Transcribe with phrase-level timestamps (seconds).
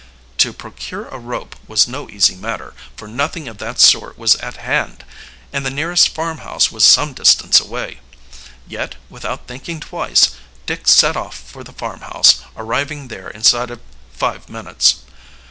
[0.39, 4.57] To procure a rope was no easy matter, for nothing of that sort was at
[4.57, 5.05] hand,
[5.53, 7.99] and the nearest farmhouse was some distance away.
[8.67, 10.31] Yet, without thinking twice,
[10.65, 13.79] Dick set off for the farmhouse, arriving there inside of
[14.11, 15.03] five minutes.